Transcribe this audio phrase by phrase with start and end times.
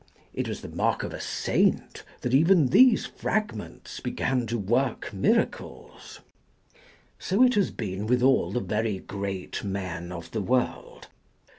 [0.33, 6.21] It was the mark of a saint that even these fragments began to work miracles.
[7.19, 11.07] So it has been with all the very great men of the world.